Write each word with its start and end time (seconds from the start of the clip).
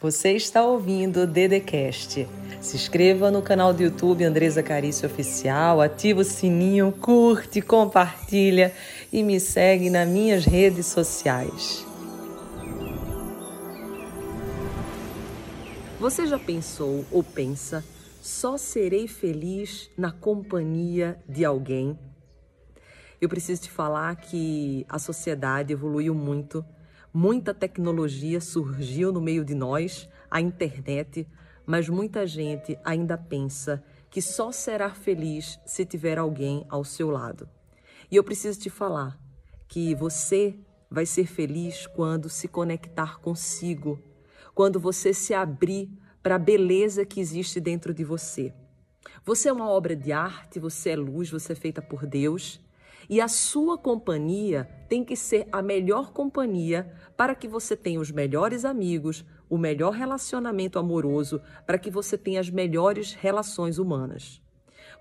Você 0.00 0.30
está 0.34 0.64
ouvindo 0.64 1.22
o 1.22 1.26
Dedecast. 1.26 2.24
Se 2.60 2.76
inscreva 2.76 3.32
no 3.32 3.42
canal 3.42 3.74
do 3.74 3.82
YouTube 3.82 4.22
Andresa 4.22 4.62
Carício 4.62 5.08
Oficial, 5.08 5.80
ativa 5.80 6.20
o 6.20 6.24
sininho, 6.24 6.92
curte, 6.92 7.60
compartilha 7.60 8.72
e 9.12 9.24
me 9.24 9.40
segue 9.40 9.90
nas 9.90 10.08
minhas 10.08 10.44
redes 10.44 10.86
sociais. 10.86 11.84
Você 15.98 16.28
já 16.28 16.38
pensou 16.38 17.04
ou 17.10 17.24
pensa, 17.24 17.84
só 18.22 18.56
serei 18.56 19.08
feliz 19.08 19.90
na 19.98 20.12
companhia 20.12 21.18
de 21.28 21.44
alguém? 21.44 21.98
Eu 23.20 23.28
preciso 23.28 23.62
te 23.62 23.70
falar 23.70 24.14
que 24.14 24.86
a 24.88 25.00
sociedade 25.00 25.72
evoluiu 25.72 26.14
muito 26.14 26.64
Muita 27.12 27.54
tecnologia 27.54 28.40
surgiu 28.40 29.10
no 29.10 29.20
meio 29.20 29.44
de 29.44 29.54
nós, 29.54 30.08
a 30.30 30.40
internet, 30.40 31.26
mas 31.64 31.88
muita 31.88 32.26
gente 32.26 32.78
ainda 32.84 33.16
pensa 33.16 33.82
que 34.10 34.20
só 34.20 34.52
será 34.52 34.90
feliz 34.90 35.58
se 35.64 35.86
tiver 35.86 36.18
alguém 36.18 36.66
ao 36.68 36.84
seu 36.84 37.10
lado. 37.10 37.48
E 38.10 38.16
eu 38.16 38.24
preciso 38.24 38.60
te 38.60 38.68
falar 38.70 39.18
que 39.66 39.94
você 39.94 40.58
vai 40.90 41.06
ser 41.06 41.26
feliz 41.26 41.86
quando 41.86 42.28
se 42.28 42.48
conectar 42.48 43.18
consigo, 43.20 44.02
quando 44.54 44.78
você 44.78 45.12
se 45.12 45.32
abrir 45.32 45.90
para 46.22 46.34
a 46.34 46.38
beleza 46.38 47.04
que 47.04 47.20
existe 47.20 47.60
dentro 47.60 47.94
de 47.94 48.04
você. 48.04 48.52
Você 49.24 49.48
é 49.48 49.52
uma 49.52 49.68
obra 49.68 49.94
de 49.94 50.12
arte, 50.12 50.58
você 50.58 50.90
é 50.90 50.96
luz, 50.96 51.30
você 51.30 51.52
é 51.52 51.56
feita 51.56 51.80
por 51.80 52.06
Deus. 52.06 52.60
E 53.08 53.20
a 53.20 53.28
sua 53.28 53.78
companhia 53.78 54.68
tem 54.88 55.02
que 55.02 55.16
ser 55.16 55.48
a 55.50 55.62
melhor 55.62 56.12
companhia 56.12 56.92
para 57.16 57.34
que 57.34 57.48
você 57.48 57.74
tenha 57.74 58.00
os 58.00 58.10
melhores 58.10 58.64
amigos, 58.64 59.24
o 59.48 59.56
melhor 59.56 59.92
relacionamento 59.92 60.78
amoroso, 60.78 61.40
para 61.66 61.78
que 61.78 61.90
você 61.90 62.18
tenha 62.18 62.38
as 62.38 62.50
melhores 62.50 63.14
relações 63.14 63.78
humanas. 63.78 64.42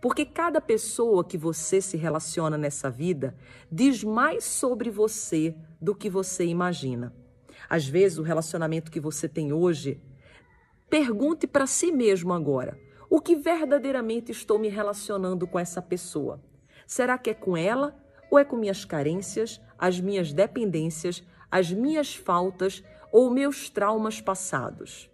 Porque 0.01 0.25
cada 0.25 0.61
pessoa 0.61 1.23
que 1.23 1.37
você 1.37 1.81
se 1.81 1.97
relaciona 1.97 2.57
nessa 2.57 2.89
vida 2.89 3.35
diz 3.69 4.03
mais 4.03 4.43
sobre 4.43 4.89
você 4.89 5.55
do 5.81 5.93
que 5.93 6.09
você 6.09 6.45
imagina. 6.45 7.13
Às 7.69 7.85
vezes, 7.87 8.17
o 8.17 8.23
relacionamento 8.23 8.91
que 8.91 8.99
você 8.99 9.27
tem 9.27 9.51
hoje, 9.51 10.01
pergunte 10.89 11.45
para 11.45 11.67
si 11.67 11.91
mesmo 11.91 12.31
agora: 12.31 12.79
o 13.09 13.19
que 13.19 13.35
verdadeiramente 13.35 14.31
estou 14.31 14.57
me 14.57 14.69
relacionando 14.69 15.47
com 15.47 15.59
essa 15.59 15.81
pessoa? 15.81 16.41
Será 16.85 17.17
que 17.17 17.31
é 17.31 17.33
com 17.33 17.57
ela 17.57 17.97
ou 18.29 18.39
é 18.39 18.43
com 18.43 18.55
minhas 18.55 18.85
carências, 18.85 19.61
as 19.77 19.99
minhas 19.99 20.33
dependências, 20.33 21.23
as 21.49 21.71
minhas 21.71 22.15
faltas 22.15 22.83
ou 23.11 23.29
meus 23.29 23.69
traumas 23.69 24.21
passados? 24.21 25.09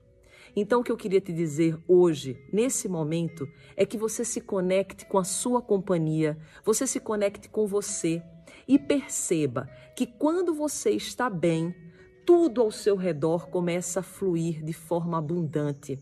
Então, 0.55 0.81
o 0.81 0.83
que 0.83 0.91
eu 0.91 0.97
queria 0.97 1.19
te 1.19 1.33
dizer 1.33 1.77
hoje, 1.87 2.37
nesse 2.51 2.87
momento, 2.87 3.47
é 3.75 3.85
que 3.85 3.97
você 3.97 4.23
se 4.23 4.39
conecte 4.39 5.05
com 5.05 5.17
a 5.17 5.23
sua 5.23 5.61
companhia, 5.61 6.37
você 6.63 6.85
se 6.85 6.99
conecte 6.99 7.49
com 7.49 7.65
você 7.65 8.21
e 8.67 8.77
perceba 8.77 9.67
que 9.95 10.05
quando 10.05 10.53
você 10.53 10.91
está 10.91 11.29
bem, 11.29 11.75
tudo 12.25 12.61
ao 12.61 12.71
seu 12.71 12.95
redor 12.95 13.49
começa 13.49 13.99
a 13.99 14.03
fluir 14.03 14.63
de 14.63 14.73
forma 14.73 15.17
abundante. 15.17 15.99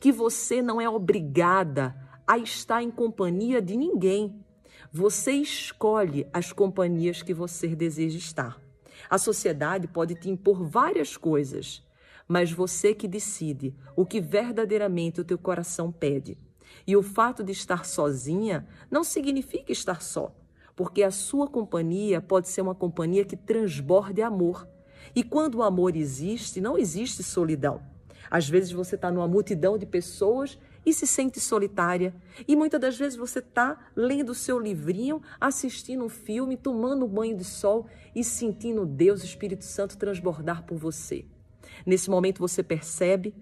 Que 0.00 0.10
você 0.10 0.60
não 0.60 0.80
é 0.80 0.88
obrigada 0.88 1.94
a 2.26 2.36
estar 2.36 2.82
em 2.82 2.90
companhia 2.90 3.62
de 3.62 3.76
ninguém. 3.76 4.43
Você 4.92 5.32
escolhe 5.32 6.26
as 6.32 6.52
companhias 6.52 7.22
que 7.22 7.34
você 7.34 7.68
deseja 7.74 8.18
estar. 8.18 8.60
A 9.08 9.18
sociedade 9.18 9.86
pode 9.86 10.14
te 10.14 10.30
impor 10.30 10.64
várias 10.64 11.16
coisas, 11.16 11.82
mas 12.26 12.50
você 12.50 12.94
que 12.94 13.08
decide 13.08 13.74
o 13.96 14.06
que 14.06 14.20
verdadeiramente 14.20 15.20
o 15.20 15.24
teu 15.24 15.38
coração 15.38 15.92
pede. 15.92 16.38
E 16.86 16.96
o 16.96 17.02
fato 17.02 17.42
de 17.42 17.52
estar 17.52 17.84
sozinha 17.84 18.66
não 18.90 19.04
significa 19.04 19.72
estar 19.72 20.02
só, 20.02 20.34
porque 20.74 21.02
a 21.02 21.10
sua 21.10 21.48
companhia 21.48 22.20
pode 22.20 22.48
ser 22.48 22.62
uma 22.62 22.74
companhia 22.74 23.24
que 23.24 23.36
transborde 23.36 24.22
amor. 24.22 24.68
E 25.14 25.22
quando 25.22 25.56
o 25.56 25.62
amor 25.62 25.96
existe, 25.96 26.60
não 26.60 26.78
existe 26.78 27.22
solidão. 27.22 27.82
Às 28.30 28.48
vezes 28.48 28.72
você 28.72 28.94
está 28.94 29.10
numa 29.10 29.28
multidão 29.28 29.76
de 29.78 29.86
pessoas 29.86 30.58
e 30.84 30.92
se 30.92 31.06
sente 31.06 31.40
solitária. 31.40 32.14
E 32.46 32.54
muitas 32.54 32.80
das 32.80 32.96
vezes 32.96 33.16
você 33.16 33.38
está 33.38 33.78
lendo 33.96 34.30
o 34.30 34.34
seu 34.34 34.58
livrinho, 34.58 35.22
assistindo 35.40 36.04
um 36.04 36.08
filme, 36.08 36.56
tomando 36.56 37.04
um 37.04 37.08
banho 37.08 37.36
de 37.36 37.44
sol 37.44 37.86
e 38.14 38.22
sentindo 38.22 38.84
Deus, 38.86 39.22
Espírito 39.22 39.64
Santo, 39.64 39.96
transbordar 39.96 40.64
por 40.64 40.76
você. 40.76 41.24
Nesse 41.86 42.10
momento 42.10 42.38
você 42.38 42.62
percebe 42.62 43.34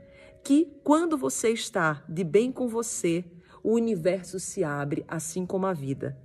que 0.44 0.72
quando 0.82 1.16
você 1.16 1.50
está 1.50 2.04
de 2.08 2.24
bem 2.24 2.50
com 2.50 2.68
você, 2.68 3.24
o 3.62 3.74
universo 3.74 4.40
se 4.40 4.64
abre, 4.64 5.04
assim 5.06 5.46
como 5.46 5.66
a 5.66 5.72
vida. 5.72 6.18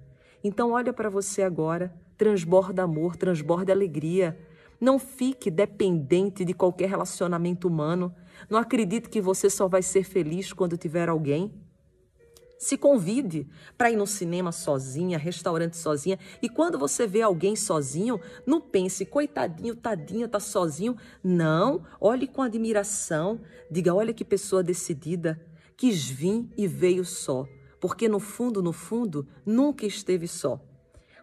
Então 0.43 0.71
olha 0.71 0.91
para 0.91 1.09
você 1.09 1.43
agora, 1.43 1.93
transborda 2.17 2.83
amor, 2.83 3.15
transborda 3.15 3.71
alegria. 3.71 4.37
Não 4.79 4.99
fique 4.99 5.49
dependente 5.49 6.45
de 6.45 6.53
qualquer 6.53 6.89
relacionamento 6.89 7.67
humano. 7.67 8.13
Não 8.49 8.59
acredite 8.59 9.09
que 9.09 9.19
você 9.19 9.49
só 9.49 9.67
vai 9.67 9.81
ser 9.81 10.03
feliz 10.03 10.53
quando 10.53 10.77
tiver 10.77 11.09
alguém. 11.09 11.51
Se 12.57 12.75
convide 12.75 13.47
para 13.77 13.91
ir 13.91 13.95
no 13.95 14.07
cinema 14.07 14.51
sozinha, 14.51 15.17
restaurante 15.17 15.77
sozinha. 15.77 16.17
E 16.41 16.49
quando 16.49 16.79
você 16.79 17.05
vê 17.05 17.21
alguém 17.21 17.55
sozinho, 17.55 18.19
não 18.45 18.59
pense, 18.59 19.05
coitadinho, 19.05 19.75
tadinha, 19.75 20.27
tá 20.27 20.39
sozinho. 20.39 20.97
Não, 21.23 21.83
olhe 22.01 22.25
com 22.27 22.41
admiração. 22.41 23.39
Diga, 23.69 23.93
olha 23.93 24.13
que 24.13 24.25
pessoa 24.25 24.63
decidida. 24.63 25.39
Quis 25.75 26.07
vir 26.07 26.49
e 26.57 26.67
veio 26.67 27.05
só. 27.05 27.47
Porque 27.79 28.09
no 28.09 28.19
fundo, 28.19 28.63
no 28.63 28.73
fundo, 28.73 29.27
nunca 29.45 29.85
esteve 29.85 30.27
só. 30.27 30.59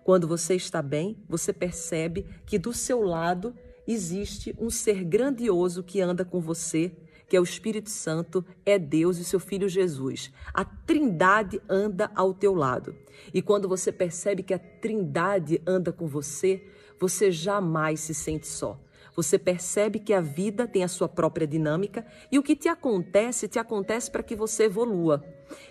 Quando 0.05 0.29
você 0.29 0.55
está 0.55 0.83
bem, 0.83 1.17
você 1.27 1.51
percebe 1.51 2.27
que 2.45 2.59
do 2.59 2.75
seu 2.75 3.01
lado 3.01 3.55
existe 3.89 4.55
um 4.59 4.69
ser 4.69 5.03
grandioso 5.03 5.83
que 5.83 5.99
anda 6.03 6.27
com 6.27 6.41
você, 6.41 6.93
que 7.27 7.35
é 7.35 7.41
o 7.41 7.45
Espírito 7.45 7.89
Santo, 7.89 8.45
é 8.67 8.79
Deus 8.79 9.17
e 9.17 9.25
seu 9.25 9.41
Filho 9.41 9.67
Jesus. 9.67 10.31
A 10.53 10.63
Trindade 10.63 11.59
anda 11.67 12.11
ao 12.15 12.35
teu 12.35 12.55
lado. 12.55 12.95
E 13.33 13.41
quando 13.41 13.67
você 13.67 13.91
percebe 13.91 14.43
que 14.43 14.53
a 14.53 14.59
Trindade 14.59 15.63
anda 15.67 15.91
com 15.91 16.07
você, 16.07 16.63
você 17.01 17.31
jamais 17.31 18.01
se 18.01 18.15
sente 18.15 18.47
só. 18.47 18.79
Você 19.17 19.39
percebe 19.39 19.99
que 19.99 20.13
a 20.13 20.21
vida 20.21 20.67
tem 20.67 20.83
a 20.83 20.89
sua 20.89 21.09
própria 21.09 21.47
dinâmica 21.47 22.05
e 22.33 22.39
o 22.39 22.43
que 22.43 22.57
te 22.57 22.69
acontece, 22.69 23.47
te 23.47 23.59
acontece 23.59 24.11
para 24.11 24.23
que 24.23 24.35
você 24.35 24.65
evolua. 24.65 25.25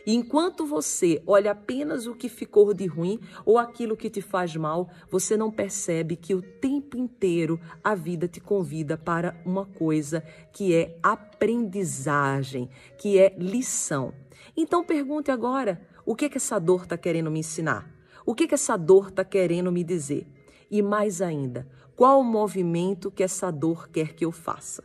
E 0.05 0.15
enquanto 0.15 0.65
você 0.65 1.21
olha 1.27 1.51
apenas 1.51 2.07
o 2.07 2.15
que 2.15 2.29
ficou 2.29 2.73
de 2.73 2.85
ruim 2.85 3.19
ou 3.45 3.57
aquilo 3.57 3.97
que 3.97 4.09
te 4.09 4.21
faz 4.21 4.55
mal, 4.55 4.89
você 5.09 5.35
não 5.35 5.51
percebe 5.51 6.15
que 6.15 6.33
o 6.33 6.41
tempo 6.41 6.97
inteiro 6.97 7.59
a 7.83 7.93
vida 7.95 8.27
te 8.27 8.39
convida 8.39 8.97
para 8.97 9.35
uma 9.45 9.65
coisa 9.65 10.23
que 10.53 10.73
é 10.73 10.97
aprendizagem, 11.03 12.69
que 12.97 13.19
é 13.19 13.35
lição. 13.37 14.13
Então 14.55 14.85
pergunte 14.85 15.31
agora: 15.31 15.81
o 16.05 16.15
que, 16.15 16.29
que 16.29 16.37
essa 16.37 16.59
dor 16.59 16.83
está 16.83 16.97
querendo 16.97 17.31
me 17.31 17.39
ensinar? 17.39 17.91
O 18.25 18.33
que, 18.33 18.47
que 18.47 18.55
essa 18.55 18.77
dor 18.77 19.09
está 19.09 19.25
querendo 19.25 19.71
me 19.71 19.83
dizer? 19.83 20.25
E 20.71 20.81
mais 20.81 21.21
ainda, 21.21 21.67
qual 21.95 22.19
o 22.19 22.23
movimento 22.23 23.11
que 23.11 23.23
essa 23.23 23.51
dor 23.51 23.89
quer 23.89 24.13
que 24.13 24.25
eu 24.25 24.31
faça? 24.31 24.83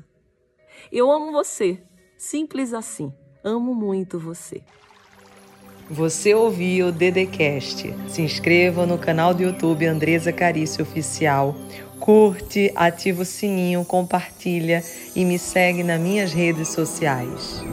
Eu 0.93 1.11
amo 1.11 1.33
você, 1.33 1.83
simples 2.17 2.73
assim. 2.73 3.13
Amo 3.43 3.75
muito 3.75 4.19
você. 4.19 4.63
Você 5.91 6.35
ouviu 6.35 6.89
o 6.89 6.93
Dedecast. 6.93 7.95
Se 8.09 8.21
inscreva 8.21 8.85
no 8.85 8.99
canal 8.99 9.33
do 9.33 9.43
YouTube 9.43 9.87
Andresa 9.87 10.33
Carício 10.33 10.83
Oficial. 10.83 11.57
Curte, 11.99 12.71
ativa 12.77 13.23
o 13.23 13.25
sininho, 13.25 13.85
compartilha 13.85 14.85
e 15.17 15.25
me 15.25 15.39
segue 15.39 15.83
nas 15.83 16.01
minhas 16.01 16.33
redes 16.33 16.69
sociais. 16.69 17.65